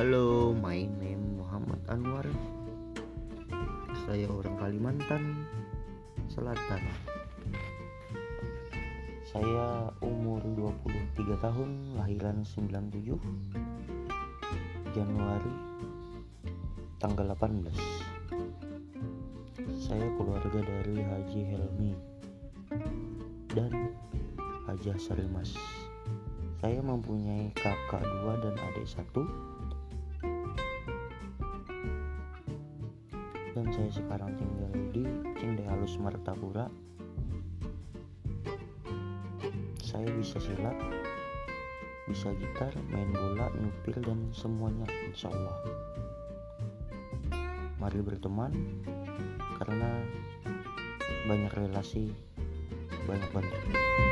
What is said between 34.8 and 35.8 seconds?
di Cinde